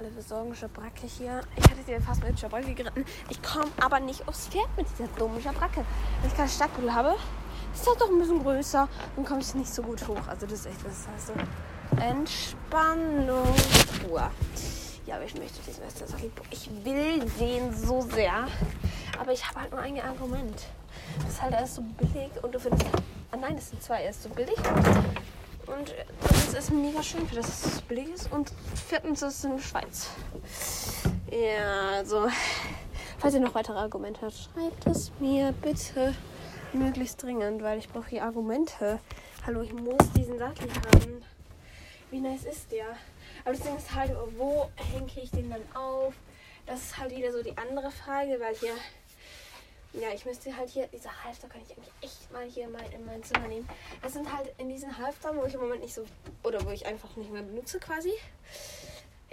alle 0.00 0.08
besorgen 0.08 0.54
Schabracke 0.54 1.06
hier. 1.06 1.42
Ich 1.56 1.64
hatte 1.64 1.82
sie 1.86 2.00
fast 2.00 2.24
mit 2.24 2.40
Schabracke 2.40 2.72
geritten. 2.72 3.04
Ich 3.28 3.42
komme 3.42 3.70
aber 3.82 4.00
nicht 4.00 4.26
aufs 4.26 4.48
Pferd 4.48 4.68
mit 4.74 4.86
dieser 4.90 5.08
dummen 5.18 5.42
Schabracke. 5.42 5.84
Wenn 6.20 6.30
ich 6.30 6.36
keine 6.36 6.48
Stadtbulle 6.48 6.94
habe, 6.94 7.16
ist 7.74 7.86
das 7.86 7.98
doch 7.98 8.08
ein 8.08 8.18
bisschen 8.18 8.42
größer. 8.42 8.88
Dann 9.14 9.24
komme 9.26 9.40
ich 9.40 9.54
nicht 9.54 9.72
so 9.72 9.82
gut 9.82 10.08
hoch. 10.08 10.26
Also 10.26 10.46
das 10.46 10.60
ist 10.60 10.66
echt, 10.66 10.78
das 10.86 11.06
heißt 11.06 11.26
so 11.26 12.00
Entspannung. 12.02 13.54
Ruhe. 14.08 14.30
Ja, 15.04 15.16
aber 15.16 15.24
ich 15.24 15.34
möchte 15.34 15.60
diesen 15.66 15.84
Western 15.84 16.08
Ich 16.50 16.70
will 16.82 17.20
den 17.38 17.74
so 17.76 18.00
sehr. 18.00 18.48
Aber 19.20 19.32
ich 19.32 19.46
habe 19.46 19.60
halt 19.60 19.70
nur 19.70 19.80
ein 19.80 20.00
Argument. 20.00 20.62
Das 21.22 21.32
ist 21.34 21.42
halt 21.42 21.54
alles 21.54 21.74
so 21.74 21.82
billig 21.82 22.30
und 22.42 22.54
du 22.54 22.58
findest. 22.58 22.86
Ah 23.32 23.36
nein, 23.36 23.54
das 23.54 23.68
sind 23.68 23.82
zwei. 23.82 24.02
Er 24.02 24.10
ist 24.10 24.22
so 24.22 24.30
billig. 24.30 24.56
Und 25.78 25.94
das 26.28 26.54
ist 26.54 26.72
mega 26.72 27.02
schön, 27.02 27.26
für 27.28 27.36
das 27.36 27.64
es 27.64 27.82
billig 27.82 28.08
ist. 28.08 28.32
Und 28.32 28.52
viertens 28.88 29.22
ist 29.22 29.38
es 29.38 29.44
in 29.44 29.56
der 29.56 29.62
Schweiz. 29.62 30.10
Ja, 31.30 31.90
also. 31.98 32.28
Falls 33.18 33.34
ihr 33.34 33.40
noch 33.40 33.54
weitere 33.54 33.76
Argumente 33.76 34.22
habt, 34.22 34.34
schreibt 34.34 34.86
es 34.86 35.12
mir 35.20 35.52
bitte 35.52 36.14
möglichst 36.72 37.22
dringend, 37.22 37.62
weil 37.62 37.78
ich 37.78 37.88
brauche 37.88 38.08
hier 38.08 38.24
Argumente. 38.24 38.98
Hallo, 39.46 39.60
ich 39.60 39.72
muss 39.74 40.10
diesen 40.16 40.38
Sattel 40.38 40.68
haben. 40.72 41.22
Wie 42.10 42.20
nice 42.20 42.44
ist 42.44 42.72
der? 42.72 42.86
Aber 43.44 43.54
das 43.54 43.60
Ding 43.60 43.76
ist 43.76 43.94
halt, 43.94 44.12
wo 44.38 44.70
hänge 44.74 45.10
ich 45.22 45.30
den 45.30 45.50
dann 45.50 45.62
auf? 45.74 46.14
Das 46.66 46.80
ist 46.80 46.98
halt 46.98 47.14
wieder 47.14 47.30
so 47.30 47.42
die 47.42 47.56
andere 47.56 47.90
Frage, 47.90 48.40
weil 48.40 48.54
hier, 48.54 48.72
ja, 49.92 50.12
ich 50.14 50.24
müsste 50.24 50.56
halt 50.56 50.70
hier, 50.70 50.86
diese 50.88 51.10
Halfter 51.24 51.48
kann 51.48 51.60
ich 51.62 51.76
eigentlich 51.76 51.92
echt 52.00 52.32
mal 52.32 52.44
hier 52.44 52.68
mal 52.68 52.84
in 52.92 53.04
mein 53.04 53.22
Zimmer 53.22 53.48
nehmen. 53.48 53.68
Das 54.02 54.12
sind 54.12 54.32
halt 54.32 54.52
in 54.58 54.68
diesen 54.68 54.96
Halftern, 54.96 55.36
wo 55.36 55.44
ich 55.44 55.54
im 55.54 55.60
Moment 55.60 55.82
nicht 55.82 55.94
so, 55.94 56.04
oder 56.44 56.64
wo 56.64 56.70
ich 56.70 56.86
einfach 56.86 57.14
nicht 57.16 57.30
mehr 57.30 57.42
benutze 57.42 57.80
quasi, 57.80 58.12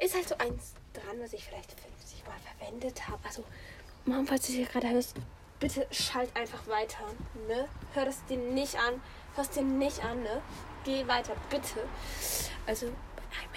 ist 0.02 0.16
halt 0.16 0.28
so 0.28 0.36
eins 0.38 0.74
dran, 0.94 1.20
was 1.20 1.34
ich 1.34 1.44
vielleicht 1.44 1.72
50 1.72 2.24
Mal 2.26 2.38
verwendet 2.40 3.08
habe. 3.08 3.20
Also, 3.26 3.44
Mom, 4.06 4.26
falls 4.26 4.48
du 4.48 4.54
hier 4.54 4.66
gerade 4.66 4.90
hörst, 4.90 5.16
bitte 5.60 5.88
schalt 5.92 6.36
einfach 6.36 6.68
weiter, 6.68 7.04
ne? 7.48 7.68
Hör 7.94 8.06
das 8.06 8.24
dir 8.26 8.38
nicht 8.38 8.76
an, 8.76 9.02
hörst 9.36 9.56
dir 9.56 9.64
nicht 9.64 10.04
an, 10.04 10.24
ne? 10.24 10.42
Geh 10.84 11.08
weiter, 11.08 11.36
bitte. 11.50 11.84
Also, 12.66 12.88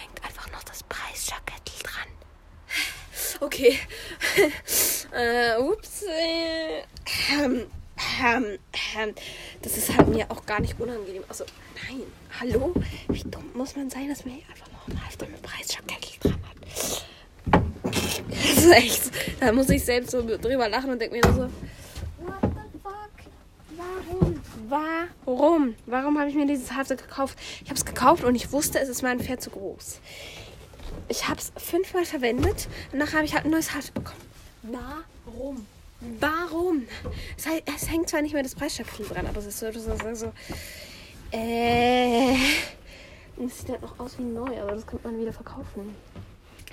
hängt 0.00 0.24
einfach 0.24 0.50
noch 0.50 0.62
das 0.64 0.82
Preisjackettel 0.84 1.82
dran. 1.82 2.08
Okay. 3.40 3.78
äh, 5.12 5.56
ups. 5.58 6.04
Das 9.62 9.76
ist 9.76 9.96
halt 9.96 10.08
mir 10.08 10.30
auch 10.30 10.44
gar 10.46 10.60
nicht 10.60 10.78
unangenehm. 10.80 11.24
Also, 11.28 11.44
nein. 11.88 12.02
Hallo? 12.40 12.74
Wie 13.08 13.22
dumm 13.22 13.44
muss 13.54 13.76
man 13.76 13.90
sein, 13.90 14.08
dass 14.08 14.24
man 14.24 14.34
hier 14.34 14.44
einfach 14.48 14.70
noch 14.72 14.88
ein 14.88 15.04
Halfter 15.04 15.26
mit 15.26 15.42
Preisjackettel 15.42 16.18
dran 16.20 16.38
hat? 16.48 17.06
Das 18.30 18.64
ist 18.64 18.70
echt. 18.70 19.10
Da 19.40 19.52
muss 19.52 19.68
ich 19.68 19.84
selbst 19.84 20.12
so 20.12 20.22
drüber 20.22 20.68
lachen 20.68 20.90
und 20.90 21.00
denke 21.00 21.16
mir 21.16 21.22
so, 21.24 21.42
what 22.24 22.40
the 22.42 22.78
fuck? 22.82 23.10
Warum? 23.76 24.40
Warum? 24.68 25.74
Warum 25.86 26.18
habe 26.18 26.30
ich 26.30 26.36
mir 26.36 26.46
dieses 26.46 26.72
Halfter 26.72 26.96
gekauft? 26.96 27.38
Ich 27.62 27.68
habe 27.68 27.78
es 27.78 27.84
gekauft 27.84 28.24
und 28.24 28.34
ich 28.34 28.52
wusste, 28.52 28.78
es 28.80 28.88
ist 28.88 29.02
mein 29.02 29.20
Pferd 29.20 29.42
zu 29.42 29.50
groß. 29.50 30.00
Ich 31.08 31.28
habe 31.28 31.40
es 31.40 31.52
fünfmal 31.56 32.04
verwendet 32.04 32.68
und 32.92 32.98
nachher 32.98 33.16
habe 33.16 33.24
ich 33.24 33.34
halt 33.34 33.44
ein 33.44 33.50
neues 33.50 33.74
Halfter 33.74 33.92
bekommen. 33.92 34.20
Warum? 35.24 35.66
Warum? 36.18 36.86
Es, 37.36 37.44
es, 37.46 37.90
hängt 37.90 38.08
zwar 38.08 38.22
nicht 38.22 38.32
mehr 38.32 38.42
das 38.42 38.54
Preisschaktel 38.54 39.06
dran, 39.06 39.26
aber 39.26 39.38
es 39.38 39.46
ist 39.46 39.58
so, 39.58 39.70
so, 39.72 39.96
so, 39.96 40.14
so 40.14 40.32
äh, 41.32 42.34
es 43.44 43.58
sieht 43.58 43.70
halt 43.70 43.82
noch 43.82 43.98
aus 43.98 44.18
wie 44.18 44.22
neu, 44.22 44.60
aber 44.60 44.72
das 44.72 44.86
könnte 44.86 45.08
man 45.08 45.20
wieder 45.20 45.32
verkaufen. 45.32 45.94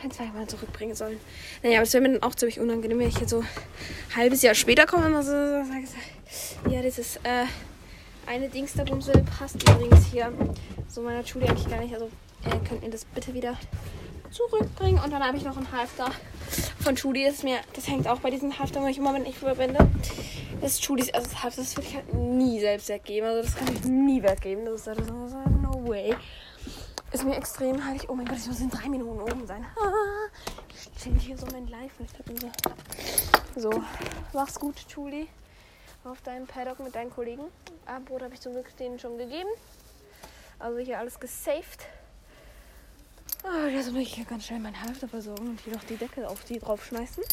Ein, 0.04 0.12
zwei 0.12 0.26
Mal 0.28 0.48
zurückbringen 0.48 0.96
sollen. 0.96 1.20
Naja, 1.64 1.78
aber 1.78 1.84
es 1.84 1.94
wäre 1.94 2.04
mir 2.04 2.14
dann 2.14 2.24
auch 2.24 2.36
ziemlich 2.36 2.60
unangenehm, 2.60 3.00
wenn 3.00 3.08
ich 3.08 3.20
jetzt 3.20 3.32
so 3.32 3.40
ein 3.40 3.48
halbes 4.16 4.44
Jahr 4.44 4.54
später 4.54 4.86
komme 4.86 5.08
und 5.08 5.24
so, 5.24 5.32
so 5.32 5.64
sage, 5.64 5.88
ja, 6.70 6.82
das 6.84 7.00
ist, 7.00 7.18
äh, 7.24 7.46
eine 8.28 8.50
Dings 8.50 8.74
da 8.74 8.84
Bumsel 8.84 9.24
passt 9.40 9.56
übrigens 9.56 10.06
hier 10.12 10.32
so 10.88 11.02
meiner 11.02 11.26
Schule 11.26 11.48
eigentlich 11.48 11.70
gar 11.70 11.80
nicht. 11.82 11.94
Also 11.94 12.10
äh, 12.46 12.68
könnt 12.68 12.84
ihr 12.84 12.90
das 12.90 13.06
bitte 13.06 13.34
wieder 13.34 13.58
zurückbringen. 14.30 15.00
Und 15.04 15.12
dann 15.12 15.24
habe 15.24 15.38
ich 15.38 15.44
noch 15.44 15.58
ein 15.58 15.72
Halfter 15.72 16.12
von 16.88 16.96
Judy. 16.96 17.26
Das, 17.26 17.44
mir, 17.44 17.60
das 17.74 17.88
hängt 17.90 18.08
auch 18.08 18.20
bei 18.22 18.30
diesen 18.30 18.58
Halfter, 18.58 18.82
wo 18.82 18.88
ich 18.88 18.98
immer, 18.98 19.14
wenn 19.14 19.26
ich 19.26 19.38
verwende. 19.38 19.90
Das 20.62 20.72
ist 20.72 20.86
Judys, 20.86 21.14
also 21.14 21.30
das 21.30 21.44
Halfter, 21.44 21.62
das 21.62 21.76
würde 21.76 21.88
ich 21.90 21.96
halt 21.96 22.14
nie 22.14 22.62
selbst 22.62 22.88
weggeben. 22.88 23.28
Also 23.28 23.44
das 23.44 23.56
kann 23.56 23.68
ich 23.76 23.84
nie 23.84 24.24
weggeben. 24.24 24.64
Das 24.64 24.76
ist, 24.76 24.88
das 24.88 24.98
ist 24.98 25.10
no 25.10 25.86
way. 25.86 26.16
Ist 27.12 27.26
mir 27.26 27.36
extrem 27.36 27.86
heilig. 27.86 28.08
Oh 28.08 28.16
mein 28.16 28.26
Gott, 28.26 28.38
ich 28.38 28.48
muss 28.48 28.62
in 28.62 28.70
drei 28.70 28.88
Minuten 28.88 29.20
oben 29.20 29.46
sein. 29.46 29.66
Ich 30.70 31.04
chill 31.04 31.20
hier 31.20 31.38
so 31.38 31.46
mein 31.52 31.68
Live. 31.68 31.92
So, 33.56 33.70
mach's 34.34 34.58
gut, 34.58 34.76
Julie 34.88 35.28
auf 36.06 36.22
deinem 36.22 36.48
Paddock 36.48 36.80
mit 36.80 36.96
deinen 36.96 37.10
Kollegen. 37.10 37.44
Abbrot 37.86 38.22
habe 38.22 38.34
ich 38.34 38.40
zum 38.40 38.54
Glück 38.54 38.76
denen 38.78 38.98
schon 38.98 39.18
gegeben. 39.18 39.50
Also 40.58 40.78
hier 40.80 41.00
alles 41.00 41.20
gesaved. 41.20 41.86
Jetzt 43.72 43.92
muss 43.92 44.02
ich 44.02 44.14
hier 44.14 44.26
ganz 44.26 44.46
schnell 44.46 44.60
mein 44.60 44.80
Halfter 44.82 45.08
versorgen 45.08 45.50
und 45.50 45.62
hier 45.62 45.74
noch 45.74 45.84
die 45.84 45.98
Deckel 45.98 46.26
auf 46.26 46.44
die 46.44 46.60
draufschmeißen. 46.60 47.24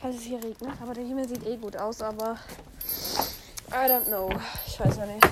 Falls 0.00 0.16
es 0.16 0.22
hier 0.22 0.42
regnet. 0.42 0.72
Aber 0.82 0.94
der 0.94 1.04
Himmel 1.04 1.28
sieht 1.28 1.46
eh 1.46 1.56
gut 1.56 1.76
aus, 1.76 2.02
aber 2.02 2.38
I 3.70 3.88
don't 3.88 4.04
know. 4.04 4.28
Ich 4.66 4.78
weiß 4.78 4.96
ja 4.96 5.06
nicht. 5.06 5.26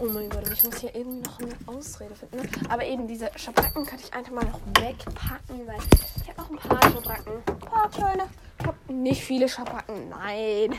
Oh 0.00 0.06
mein 0.06 0.28
Gott, 0.28 0.48
ich 0.50 0.62
muss 0.64 0.78
hier 0.78 0.94
eben 0.94 1.20
noch 1.20 1.38
eine 1.40 1.54
Ausrede 1.66 2.14
finden. 2.14 2.66
Aber 2.68 2.84
eben 2.84 3.08
diese 3.08 3.30
Schabracken 3.36 3.84
könnte 3.84 4.04
ich 4.04 4.14
einfach 4.14 4.32
mal 4.32 4.44
noch 4.44 4.60
wegpacken, 4.80 5.66
weil 5.66 5.78
ich 6.22 6.28
habe 6.28 6.42
noch 6.42 6.50
ein 6.50 6.56
paar 6.56 6.82
Schabracken. 6.82 7.32
Ein 7.46 7.58
paar 7.58 7.90
kleine. 7.90 8.26
Ich 8.58 8.66
habe 8.66 8.92
nicht 8.92 9.24
viele 9.24 9.48
Schabracken. 9.48 10.08
Nein. 10.10 10.72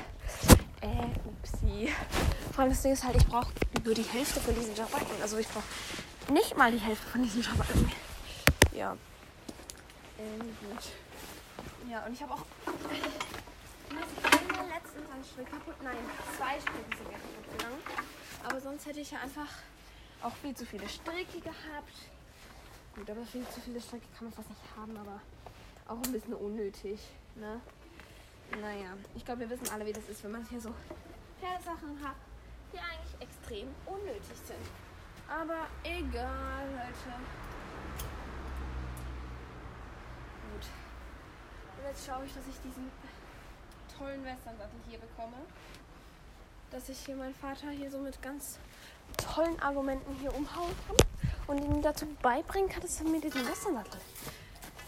Äh, 0.81 1.07
upsi. 1.25 1.89
Vor 2.53 2.63
allem 2.63 2.69
das 2.71 2.81
Ding 2.81 2.93
ist 2.93 3.03
halt, 3.03 3.15
ich 3.15 3.27
brauche 3.27 3.51
nur 3.83 3.93
die 3.93 4.03
Hälfte 4.03 4.39
von 4.39 4.55
diesen 4.55 4.75
Schabracken. 4.75 5.21
Also 5.21 5.37
ich 5.37 5.47
brauche 5.47 6.33
nicht 6.33 6.57
mal 6.57 6.71
die 6.71 6.79
Hälfte 6.79 7.07
von 7.07 7.23
diesen 7.23 7.43
Schabracken. 7.43 7.91
Ja. 8.77 8.95
Ähm, 10.19 10.39
gut. 10.61 10.83
Ja, 11.89 12.05
und 12.05 12.13
ich 12.13 12.21
habe 12.21 12.33
auch. 12.33 12.45
Einmal 13.89 14.67
letztens 14.67 15.09
ein 15.11 15.23
Strick 15.23 15.49
kaputt. 15.49 15.75
Nein, 15.81 15.97
zwei 16.37 16.59
Stricke 16.59 16.97
sind 16.97 17.11
ja 17.11 17.17
kaputt 17.17 17.57
gegangen. 17.57 17.81
Aber 18.47 18.61
sonst 18.61 18.85
hätte 18.85 18.99
ich 18.99 19.09
ja 19.09 19.19
einfach 19.19 19.49
auch 20.21 20.35
viel 20.35 20.55
zu 20.55 20.63
viele 20.65 20.87
Stricke 20.87 21.39
gehabt. 21.39 21.93
Gut, 22.95 23.09
aber 23.09 23.25
viel 23.25 23.47
zu 23.49 23.61
viele 23.61 23.81
Stricke 23.81 24.05
kann 24.15 24.25
man 24.25 24.33
fast 24.33 24.49
nicht 24.49 24.61
haben, 24.77 24.95
aber 24.95 25.21
auch 25.87 26.03
ein 26.03 26.11
bisschen 26.11 26.35
unnötig. 26.35 26.99
Ne? 27.35 27.59
Naja, 28.61 28.95
ich 29.15 29.25
glaube, 29.25 29.41
wir 29.41 29.49
wissen 29.49 29.67
alle, 29.73 29.87
wie 29.87 29.93
das 29.93 30.07
ist, 30.07 30.23
wenn 30.23 30.31
man 30.31 30.45
hier 30.49 30.61
so 30.61 30.71
Pferdesachen 31.39 31.99
hat, 32.03 32.15
die 32.71 32.77
eigentlich 32.77 33.21
extrem 33.21 33.69
unnötig 33.87 34.37
sind. 34.45 34.65
Aber 35.27 35.65
egal, 35.83 36.67
Leute. 36.71 37.17
Gut. 40.53 40.65
Und 41.76 41.76
jetzt 41.87 42.05
schaue 42.05 42.25
ich, 42.25 42.33
dass 42.33 42.43
ich 42.47 42.59
diesen 42.61 42.91
tollen 43.97 44.23
Westernsattel 44.23 44.79
hier 44.89 44.99
bekomme. 44.99 45.37
Dass 46.71 46.89
ich 46.89 46.99
hier 46.99 47.15
meinen 47.15 47.35
Vater 47.35 47.69
hier 47.69 47.89
so 47.89 47.99
mit 47.99 48.21
ganz 48.21 48.59
tollen 49.17 49.59
Argumenten 49.61 50.13
hier 50.19 50.35
umhauen 50.35 50.73
kann 50.87 50.97
und 51.47 51.63
ihm 51.63 51.81
dazu 51.81 52.05
beibringen 52.21 52.69
kann, 52.69 52.81
dass 52.81 52.99
er 52.99 53.07
mir 53.07 53.21
diesen 53.21 53.47
Westernsattel. 53.47 54.01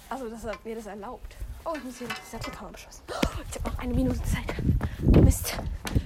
Also, 0.10 0.30
dass 0.30 0.44
er 0.44 0.56
mir 0.64 0.76
das 0.76 0.88
erlaubt. 0.88 1.38
Oh, 1.64 1.74
ich 1.76 1.84
muss 1.84 1.98
hier 1.98 2.08
noch 2.08 2.18
die 2.18 2.30
Sattelkammer 2.30 2.72
beschlossen. 2.72 3.04
Oh, 3.10 3.42
ich 3.48 3.56
habe 3.56 3.70
noch 3.70 3.80
eine 3.80 3.94
Minute 3.94 4.22
Zeit. 4.24 4.56
Mist. 5.24 5.56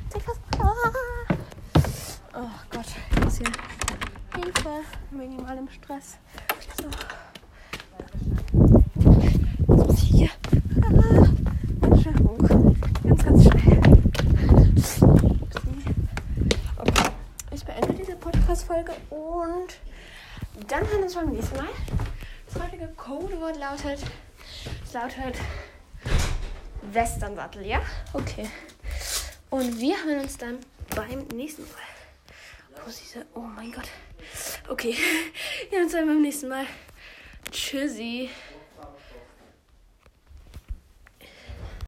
Zeit 0.09 0.21
fast. 0.21 0.39
Ah. 0.59 0.91
Oh 2.35 2.49
Gott, 2.69 2.85
ich 3.11 3.19
muss 3.23 3.37
hier 3.37 3.51
Hilfe. 4.35 4.81
Minimal 5.11 5.57
im 5.57 5.69
Stress. 5.69 6.17
So. 6.81 6.89
Jetzt 9.63 9.67
muss 9.67 10.03
ich 10.03 10.13
Ganz 10.83 12.01
schnell 12.01 12.15
hoch. 12.23 12.37
Ganz, 13.03 13.23
ganz 13.23 13.43
schnell. 13.43 13.81
Okay. 16.77 17.09
Ich 17.51 17.63
beende 17.65 17.93
diese 17.93 18.15
Podcast-Folge 18.15 18.91
und 19.09 19.77
dann 20.67 20.81
hören 20.81 20.97
wir 20.97 21.03
uns 21.03 21.15
beim 21.15 21.29
nächsten 21.29 21.55
Mal. 21.55 21.69
Das 22.47 22.61
heutige 22.63 22.87
Codewort 22.97 23.57
lautet. 23.57 23.99
Es 24.83 24.93
lautet 24.93 25.35
Westernsattel, 26.91 27.65
ja? 27.65 27.81
Okay. 28.13 28.49
Und 29.49 29.79
wir 29.79 30.03
hören 30.03 30.19
uns 30.19 30.37
dann 30.37 30.59
beim 30.95 31.27
nächsten 31.35 31.63
Mal. 31.63 32.83
Wo 32.83 32.89
ist 32.89 33.01
diese. 33.01 33.25
Oh 33.35 33.39
mein 33.39 33.71
Gott. 33.71 33.87
Okay. 34.67 34.95
Wir 35.69 35.77
hören 35.77 35.85
uns 35.85 35.93
dann 35.93 36.07
beim 36.07 36.21
nächsten 36.21 36.49
Mal. 36.49 36.65
Tschüssi. 37.51 38.29